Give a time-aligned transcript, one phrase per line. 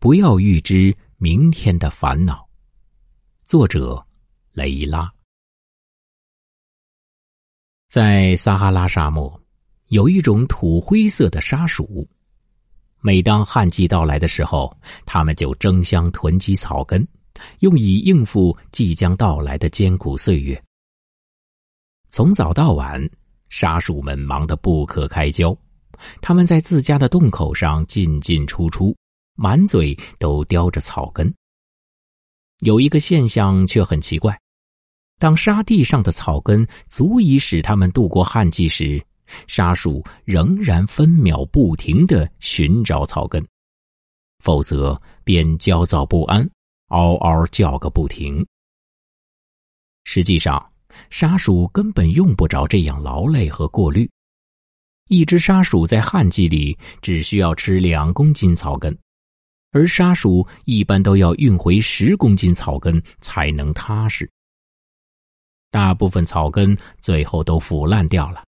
[0.00, 2.48] 不要预知明天的烦恼。
[3.44, 4.02] 作者：
[4.50, 5.12] 雷拉。
[7.90, 9.38] 在撒哈拉沙漠，
[9.88, 12.08] 有一种土灰色的沙鼠。
[13.02, 14.74] 每当旱季到来的时候，
[15.04, 17.06] 它们就争相囤积草根，
[17.58, 20.58] 用以应付即将到来的艰苦岁月。
[22.08, 23.06] 从早到晚，
[23.50, 25.54] 沙鼠们忙得不可开交。
[26.22, 28.96] 他们在自家的洞口上进进出出，
[29.42, 31.34] 满嘴都叼着草根。
[32.58, 34.38] 有一个现象却很奇怪。
[35.18, 39.02] 当沙地上的草根足以使他们度过旱季时，
[39.46, 43.42] 沙鼠仍然分秒不停的寻找草根，
[44.40, 46.46] 否则便焦躁不安，
[46.88, 48.46] 嗷嗷叫个不停。
[50.04, 50.70] 实际上，
[51.08, 54.06] 沙鼠根本用不着这样劳累和过滤。
[55.08, 58.94] 一只沙鼠在旱季里只需要吃两公斤草根，
[59.70, 64.28] 而沙鼠一般都要运回十公斤草根才能踏实。
[65.70, 68.44] 大部分草根最后都腐烂掉了，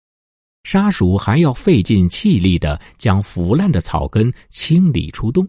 [0.64, 5.48] 沙鼠还要费尽气力的将腐烂的草根清理出洞。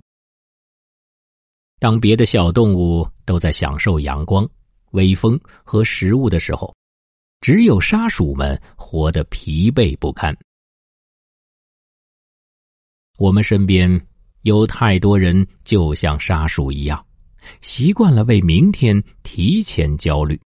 [1.80, 4.48] 当别的小动物都在享受阳光、
[4.92, 6.74] 微风和食物的时候，
[7.42, 10.38] 只有沙鼠们活得疲惫不堪。
[13.18, 14.00] 我们身边
[14.44, 17.06] 有太多人就像沙鼠一样，
[17.62, 20.40] 习惯了为明天提前焦虑。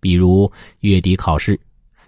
[0.00, 0.50] 比如
[0.80, 1.58] 月底考试，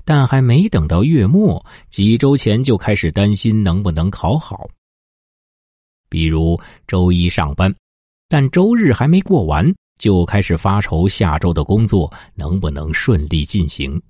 [0.04, 4.68] 但还没等到月末，几周前就开始担心能不能考好。
[6.08, 7.74] 比如周一上班，
[8.28, 14.00] 但周日还没过完，就开始发愁下周的工作能不能顺利进行。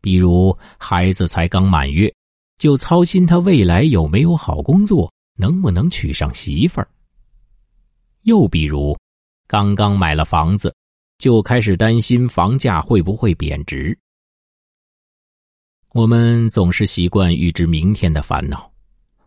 [0.00, 2.12] 比如孩子才刚满月，
[2.58, 6.88] 就操心他未来有没有好工作，能不能娶上媳妇儿。
[8.22, 8.96] 又比如，
[9.46, 10.74] 刚刚买了房子。
[11.18, 13.96] 就开始担心房价会不会贬值。
[15.92, 18.68] 我们总是习惯预知明天的烦恼，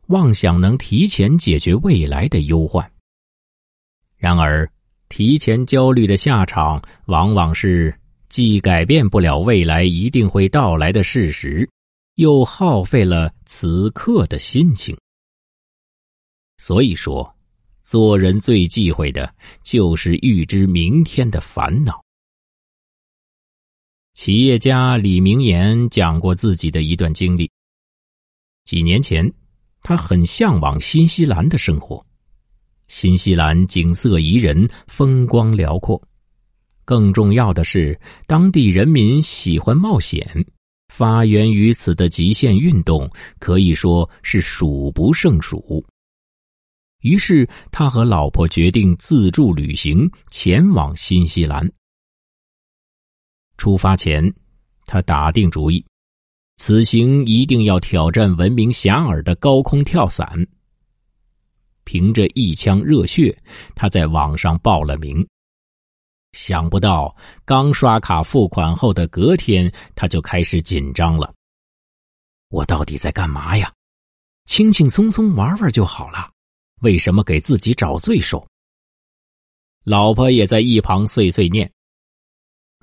[0.08, 2.92] 妄想能提前解决未来的忧患。
[4.18, 4.70] 然而，
[5.08, 11.70] 提前焦虑的下场往往是既改变不了未来一定会到来的事实，
[12.16, 14.94] 又耗费了此刻的心情。
[16.58, 17.32] 所以说。
[17.88, 22.04] 做人最忌讳的就是预知明天的烦恼。
[24.16, 27.48] 企业家李明言讲过自己的一段经历。
[28.64, 29.32] 几年前，
[29.84, 32.04] 他很向往新西兰的生活。
[32.88, 36.02] 新西兰景色宜人，风光辽阔，
[36.86, 40.44] 更重要的是，当地人民喜欢冒险，
[40.92, 45.86] 发源于此的极限运动可以说是数不胜数。
[47.06, 51.72] 于是，他和老婆决定自助旅行前往新西兰。
[53.58, 54.34] 出发前，
[54.88, 55.86] 他打定主意，
[56.58, 60.28] 此行一定要挑战闻名遐迩的高空跳伞。
[61.84, 63.40] 凭着一腔热血，
[63.76, 65.24] 他在网上报了名。
[66.34, 71.32] 想不到，刚刷卡付款后的隔天，他就开始紧张了。
[72.50, 73.72] 我到底在干嘛呀？
[74.46, 76.32] 轻轻松松玩玩就好了。
[76.86, 78.46] 为什么给自己找罪受？
[79.84, 81.72] 老婆也在一旁碎碎念：“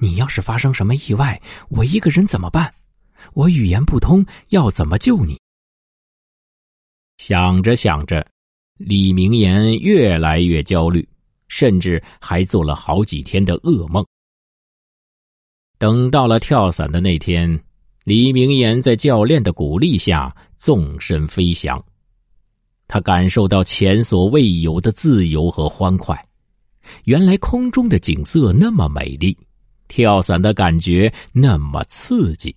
[0.03, 2.75] 你要是发生什么意外，我一个人怎么办？
[3.33, 5.41] 我语言不通，要怎么救你？”
[7.19, 8.27] 想着想着，
[8.77, 11.09] 李明言越来越焦虑，
[11.47, 14.05] 甚至还做了好几天的噩梦。
[15.79, 17.65] 等到了跳伞的那天，
[18.03, 21.81] 李明言在教练的鼓励下纵身飞翔。
[22.92, 26.14] 他感受到前所未有的自由和欢快，
[27.04, 29.34] 原来空中的景色那么美丽，
[29.88, 32.54] 跳伞的感觉那么刺激。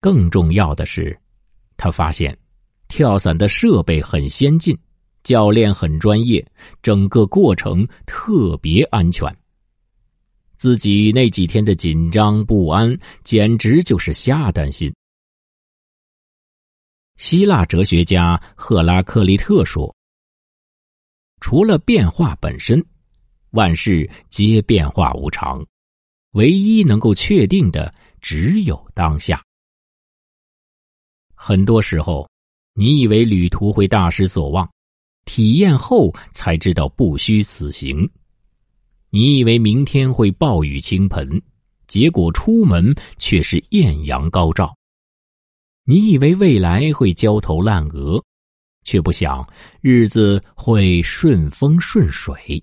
[0.00, 1.18] 更重要的是，
[1.76, 2.38] 他发现
[2.86, 4.78] 跳伞的设备很先进，
[5.24, 6.46] 教练很专业，
[6.84, 9.28] 整个过程特别安全。
[10.54, 14.94] 自己那几天的紧张不安，简直就是瞎担心。
[17.22, 19.94] 希腊哲学家赫拉克利特说
[21.40, 22.84] ：“除了变化本身，
[23.50, 25.64] 万事皆变化无常，
[26.32, 29.40] 唯一能够确定的只有当下。
[31.32, 32.28] 很多时候，
[32.74, 34.68] 你以为旅途会大失所望，
[35.24, 38.04] 体验后才知道不虚此行；
[39.10, 41.40] 你以为明天会暴雨倾盆，
[41.86, 44.76] 结果出门却是艳阳高照。”
[45.84, 48.22] 你以为未来会焦头烂额，
[48.84, 49.44] 却不想
[49.80, 52.62] 日子会顺风顺水。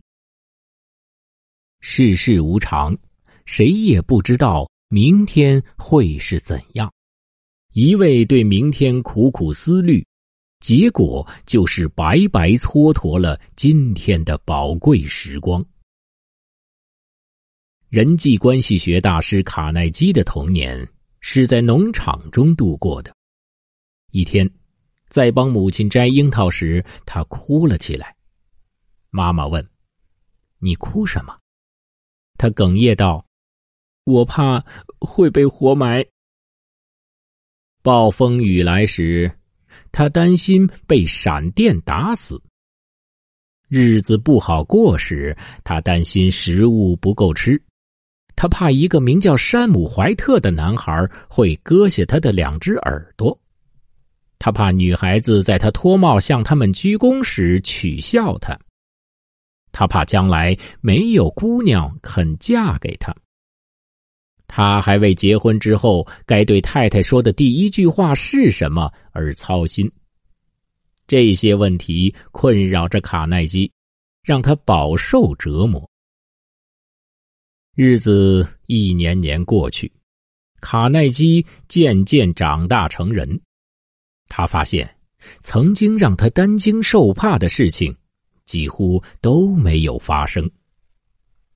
[1.81, 2.97] 世事无常，
[3.45, 6.91] 谁也不知道明天会是怎样。
[7.73, 10.05] 一味对明天苦苦思虑，
[10.61, 15.63] 结果就是白白蹉跎了今天的宝贵时光。
[17.89, 20.87] 人际关系学大师卡耐基的童年
[21.21, 23.15] 是在农场中度过的。
[24.11, 24.49] 一天，
[25.07, 28.15] 在帮母亲摘樱桃时，他哭了起来。
[29.09, 29.67] 妈妈问
[30.59, 31.37] ：“你哭什么？”
[32.37, 33.25] 他哽咽道
[34.05, 34.63] ：“我怕
[34.99, 36.05] 会被活埋。”
[37.81, 39.31] 暴风雨来时，
[39.91, 42.37] 他担心被闪电打死；
[43.67, 47.61] 日子不好过时，他担心食物不够吃。
[48.41, 53.37] 他怕一个名叫山姆·怀特的男孩会割下他的两只耳朵。
[54.37, 58.57] 他怕女孩子在他脱帽向他们鞠躬时取笑他。
[59.73, 63.13] 他怕将来没有姑娘肯嫁给他。
[64.47, 69.91] 他还为结婚之后该对太太说的第一句话是什么而操心。
[71.07, 73.69] 这些问题困扰着卡耐基，
[74.23, 75.85] 让他饱受折磨。
[77.81, 79.89] 日子一年年过去，
[80.59, 83.39] 卡耐基渐渐长大成人。
[84.27, 84.97] 他发现，
[85.39, 87.95] 曾经让他担惊受怕的事情，
[88.43, 90.51] 几乎都没有发生。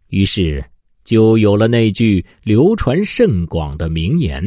[0.07, 0.63] 于是。
[1.03, 4.41] 就有了那句流传甚广的名言：“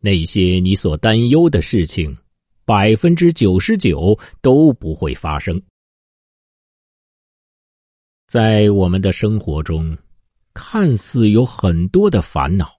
[0.00, 2.16] 那些你所担忧的事情，
[2.64, 5.60] 百分之九十九都不会发生。”
[8.26, 9.94] 在我们的生活中，
[10.54, 12.70] 看似有很多的烦恼：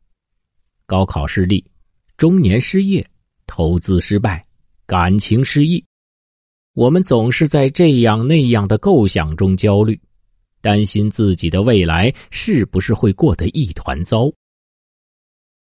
[0.85, 1.65] 高考失利、
[2.17, 3.07] 中年失业、
[3.47, 4.45] 投资失败、
[4.85, 5.83] 感情失意。
[6.73, 9.99] 我们总是在这样那样的构想中焦虑。
[10.61, 14.31] 担心自己的未来是不是会过得一团糟？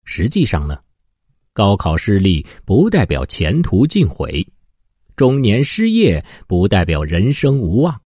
[0.04, 0.78] 实际上呢，
[1.54, 4.46] 高考失利不代表前途尽毁，
[5.16, 8.02] 中年失业不代表人生无望，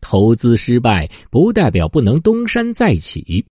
[0.00, 3.44] 投资失败不代表不能东山再起，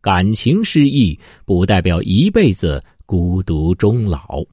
[0.00, 4.44] 感情失意不代表一辈子孤独终老。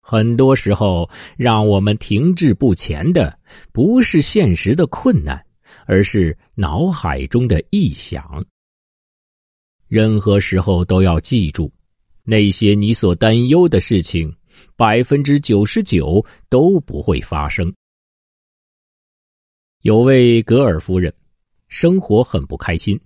[0.00, 3.38] 很多时候，让我们停滞不前的
[3.72, 5.44] 不是现实的困难。
[5.86, 8.44] 而是脑海中的臆想。
[9.88, 11.72] 任何时候都要记住，
[12.24, 14.32] 那些你所担忧的事情，
[14.76, 17.72] 百分之九十九都不会发生。
[19.82, 21.10] 有位格尔夫人，
[21.68, 23.00] 生活很不开心。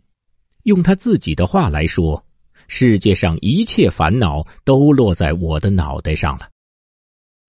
[0.65, 2.25] 用她自己的话来说
[2.67, 6.51] ：“世界上一切烦恼都落在我的脑袋上了。”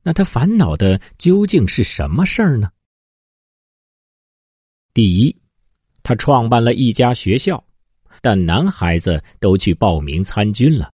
[0.03, 2.69] 那她烦恼的究竟是什么事儿呢？
[4.93, 5.35] 第一，
[6.03, 7.65] 他创办了一家学校，
[8.21, 10.91] 但男孩子都去报名参军了，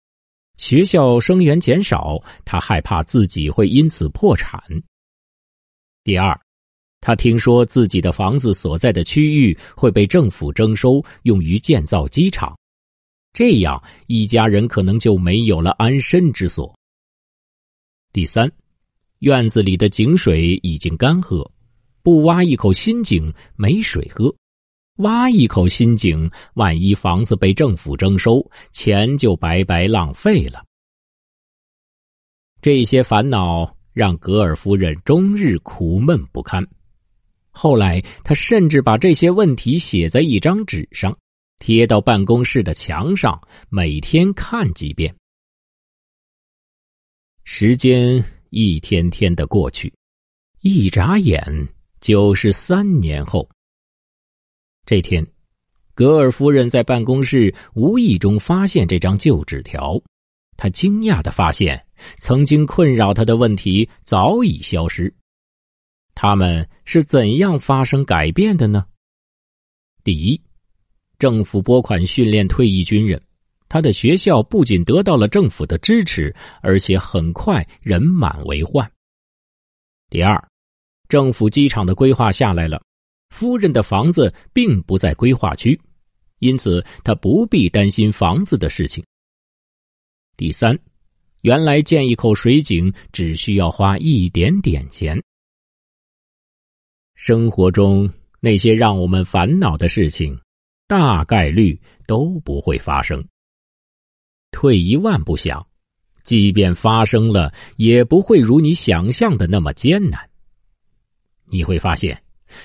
[0.56, 4.64] 学校生源减少，他害怕自己会因此破产。
[6.04, 6.40] 第二，
[7.02, 12.56] 他听说自己的房子所在的区域会被政府征收用于建造机场，
[13.34, 16.74] 这样一家人可能就没有了安身之所。
[18.14, 18.50] 第三，
[19.20, 21.50] 院子里的井水已经干涸。
[22.04, 24.36] 不挖一口新井没水喝，
[24.98, 30.64] 挖一口新井，万一房子被政府征收，钱就白白浪费了。
[32.60, 36.68] 这些烦恼让格尔夫人终日苦闷不堪。
[37.52, 41.16] 后来，他甚至把这些问题写在一张纸上，
[41.60, 43.40] 贴到办公室的墙上，
[43.70, 45.14] 每天看几遍。
[47.44, 49.94] 时间一天天的过去，
[50.62, 51.68] 一眨眼。
[52.00, 53.48] 就是三年后，
[54.88, 55.24] 这天，
[55.94, 60.02] 格尔夫人在办公室无意中发现这张旧纸条，
[60.58, 61.80] 她惊讶的发现，
[62.18, 65.14] 曾经困扰她的问题早已消失。
[66.24, 68.86] 他们是怎样发生改变的呢？
[70.04, 70.40] 第一，
[71.18, 73.20] 政府拨款训练退役军人，
[73.68, 78.88] 他的学校不仅得到了政府的支持，而且很快人满为患。
[80.12, 80.48] 第二。
[81.10, 82.80] 政府机场的规划下来了，
[83.32, 85.82] 夫人的房子并不在规划区，
[86.38, 89.04] 因此他不必担心房子的事情。
[90.38, 90.78] 第三，
[91.42, 95.20] 原来建一口水井只需要花一点点钱。
[97.24, 100.36] 生活中那些让我们烦恼的事情，
[100.88, 103.24] 大概率都不会发生。
[104.50, 105.64] 退一万步想，
[106.24, 110.20] 即便发生了，也不会如你想象的那么艰难。
[111.46, 112.20] 你会发现，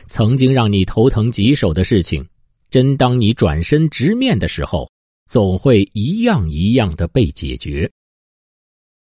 [0.07, 2.27] 曾经让你头疼棘手的事情，
[2.71, 4.91] 真当你转身直面的时候，
[5.27, 7.93] 总会一样一样的被解决。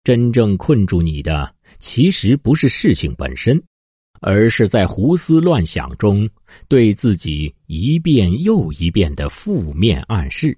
[0.03, 3.58] 真正困住你的，其实不是事情本身，
[4.22, 6.30] 而是在胡思乱想中
[6.68, 10.58] 对自己一遍又一遍的负面暗示。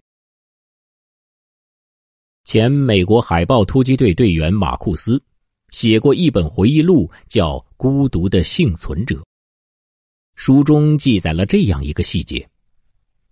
[2.43, 5.21] 前美国海豹突击队队员马库斯
[5.69, 9.15] 写过一本回忆录，叫《孤独的幸存者》。
[10.35, 12.47] 书中记载了这样一个细节：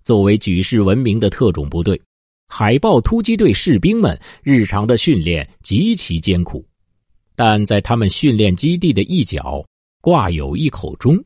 [0.04, 2.00] 作为举世闻名的特种部队。
[2.52, 6.66] 海豹突击队士兵们日常的训练极其艰苦，
[7.36, 9.64] 但在他们训练基地的一角
[10.02, 11.22] 挂有一口钟，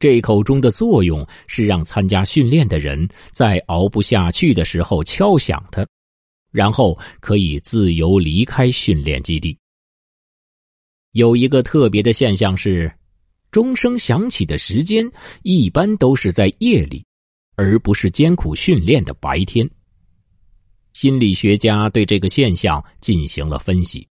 [0.00, 5.86] 这口钟的作用是让参加训练的人在熬不下去的时候敲响它，
[6.50, 9.56] 然后可以自由离开训练基地。
[11.12, 12.92] 有一个特别的现象是，
[13.52, 15.08] 钟声响起的时间
[15.42, 17.04] 一般都是在夜里，
[17.54, 19.68] 而不是艰苦训练的白天。
[20.92, 24.06] 心理学家对这个现象进行了分析，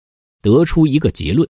[0.41, 1.47] 得出一个结论：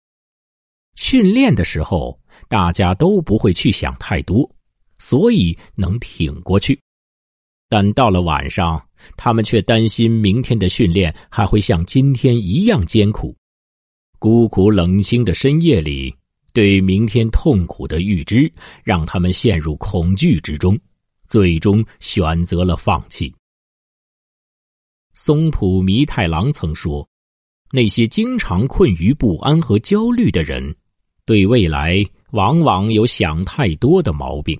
[0.99, 4.53] 训练的时候大家都不会去想太多，
[4.97, 6.77] 所以能挺过去；
[7.69, 13.33] 但到了晚上，他们却担心明天的训练还会像今天一样艰苦。
[14.19, 16.13] 孤苦冷清的深夜里，
[16.51, 18.51] 对明天痛苦的预知
[18.83, 20.77] 让他们陷入恐惧之中，
[21.29, 23.33] 最终选择了放弃。
[25.13, 27.07] 松浦弥太郎曾说
[27.71, 30.75] ：“那些经常困于不安和焦虑的人，
[31.29, 34.59] 对未来往往有想太多的毛病。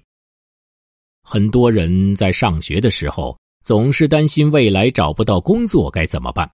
[1.23, 6.47] 很多人在上学的时候，总是担心未来找不到工作该怎么办；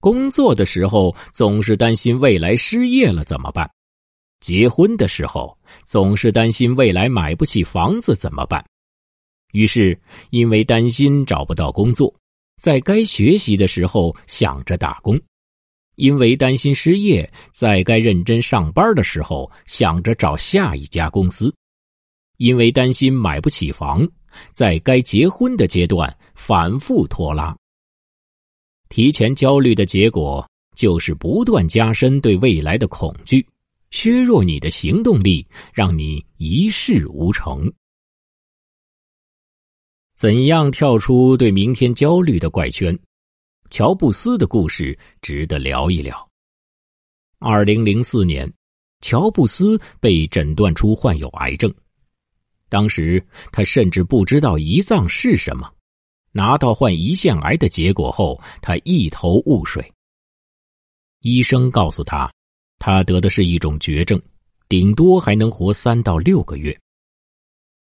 [0.00, 3.68] 工作的时候，总是担心未来失业了怎么办；
[4.40, 8.64] 结婚的时候，总是担心未来买不起房子怎么办。
[9.52, 12.10] 于是，因为担心找不到工作。”
[12.56, 15.20] 在该学习的时候想着打工，
[15.96, 21.54] 因为担心失业；在该认真上班的时候想着找下一家公司，
[22.38, 24.04] 因为担心买不起房；
[24.52, 27.56] 在该结婚的阶段反复拖拉。
[28.88, 33.46] 提前焦虑的结果就是不断加深对未来的恐惧，
[33.90, 37.72] 削弱你的行动力，让你一事无成。
[40.16, 42.96] 怎样跳出对明天焦虑的怪圈？
[43.74, 46.30] 乔布斯的故事值得聊一聊。
[47.40, 48.48] 二零零四年，
[49.00, 51.74] 乔布斯被诊断出患有癌症，
[52.68, 55.68] 当时他甚至不知道胰脏是什么。
[56.30, 59.92] 拿到患胰腺癌的结果后，他一头雾水。
[61.22, 62.32] 医生告诉他，
[62.78, 64.22] 他得的是一种绝症，
[64.68, 66.78] 顶多还能活三到六个月。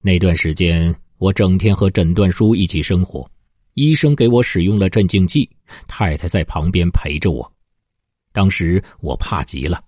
[0.02, 1.00] 那段时间。
[1.18, 3.26] 我整天和诊断书一起生活，
[3.76, 5.50] 医生给我使用了镇静剂，
[5.86, 7.50] 太太在旁边陪着我。
[8.32, 9.84] 当时我怕极了，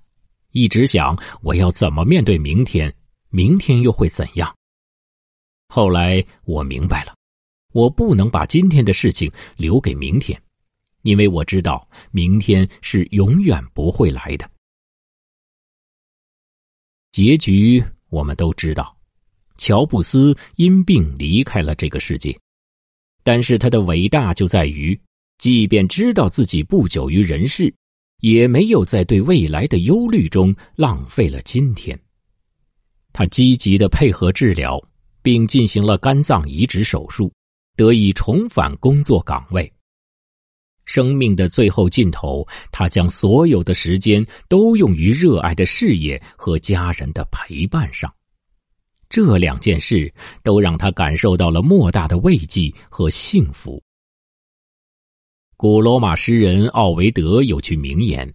[0.51, 2.94] 一直想我要怎么面对明天，
[3.29, 4.53] 明天又会怎样。
[5.70, 7.15] 后来我明白了，
[7.72, 10.41] 我不能把今天的事情留给明天，
[11.03, 14.50] 因为我知道明天是永远不会来的。
[17.13, 18.96] 结局我们都知道。
[19.58, 22.38] 乔布斯因病离开了这个世界，
[23.27, 24.98] 但是他的伟大就在于，
[25.38, 27.74] 即便知道自己不久于人世，
[28.22, 32.00] 也没有在对未来的忧虑中浪费了今天。
[33.12, 34.81] 他积极的配合治疗，
[35.22, 37.29] 并进行了肝脏移植手术，
[37.75, 39.69] 得以重返工作岗位。
[40.86, 48.10] 生命的最后尽头，他将所有的时间都用于热爱的事业和家人的陪伴上。
[49.09, 53.81] 这两件事都让他感受到了莫大的慰藉和幸福。
[55.55, 58.31] 古罗马诗人奥维德有句名言：“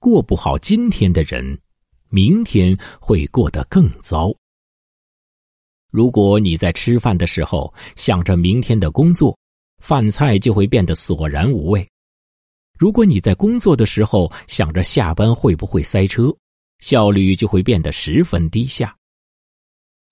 [0.00, 1.58] 过不好今天的人，
[2.08, 4.32] 明天会过得更糟。”
[5.92, 9.36] 如果你在吃饭的时候想着明天的工作，
[9.82, 11.84] 饭菜就会变得索然无味；
[12.78, 16.32] 如果你在工作的时候想着下班会不会塞车，
[16.78, 18.96] 效率就会变得十分低下。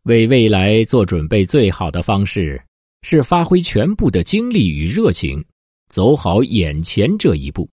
[0.05, 2.62] 为未来做准备，最好的方式
[3.02, 5.45] 是发挥全部的精力与热情，
[5.88, 7.69] 走好眼前这一步。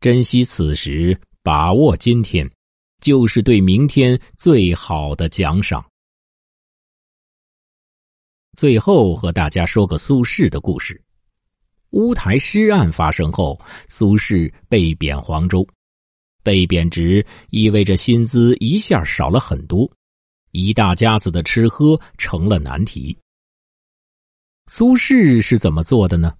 [0.00, 2.50] 珍惜此时，把握今天，
[3.00, 5.84] 就是对明天最好的奖赏。
[8.56, 11.02] 最后和大家说个苏轼的故事：
[11.90, 15.66] 乌台诗案发生后，苏轼被贬黄州。
[16.42, 19.90] 被贬职意味着薪资一下少了很多，
[20.54, 23.16] 一大家子的吃喝成了难题。
[24.68, 26.32] 苏轼是怎么做的呢？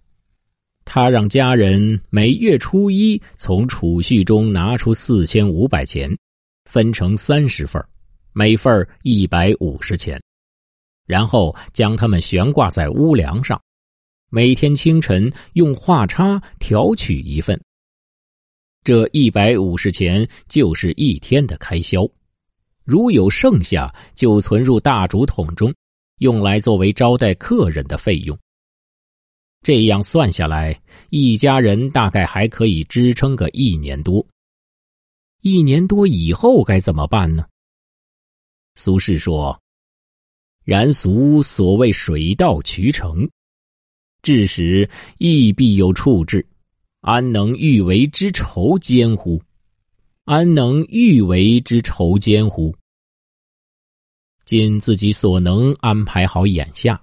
[0.85, 6.17] 他让家人每月初一从储蓄中拿出四千五百钱，
[6.65, 7.85] 分成三十份
[8.33, 10.23] 每份一百五十钱，
[11.07, 13.61] 然后将它们悬挂在屋梁上，
[14.31, 17.61] 每天清晨用画叉挑取一份。
[18.85, 22.09] 这一百五十钱就是一天的开销，
[22.85, 25.75] 如有剩下，就存入大竹筒中，
[26.19, 28.39] 用来作为招待客人的费用。
[29.63, 34.25] 这样算下来，一家人大概还可以支撑个一年多。
[35.41, 37.47] 一年多以后该怎么办呢？
[38.77, 39.59] 苏轼说
[40.65, 43.29] ：“然俗所谓水到渠成，
[44.23, 44.89] 至时
[45.19, 46.47] 亦必有处置。”
[47.01, 49.43] 安能欲为之愁艰乎？
[50.25, 52.75] 安能欲为之愁艰乎？
[54.47, 56.99] 尽自己所能安排好眼下，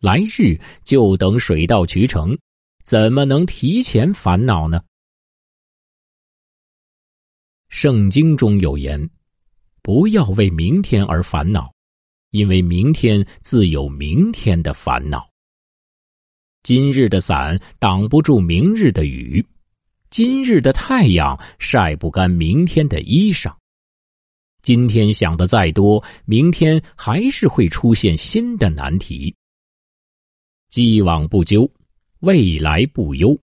[0.00, 2.36] 来日就等水到渠成，
[2.82, 4.82] 怎么能提前烦恼呢？
[7.68, 9.08] 圣经中有言
[9.80, 11.72] ：“不要为明天而烦恼，
[12.30, 15.30] 因为明天自有明天的烦恼。”
[16.64, 19.46] 今日的伞挡不住明日的雨，
[20.10, 23.54] 今日的太阳晒不干明天的衣裳。
[24.62, 29.34] 今天想的再多，明天还是会出现新的难题。
[30.68, 31.70] 既往不咎，
[32.20, 33.38] 未来不忧，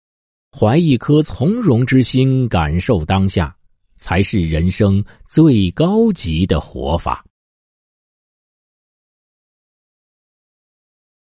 [0.52, 3.56] 怀一颗从容之心，感受当下，
[3.98, 7.25] 才是人生最高级的活法。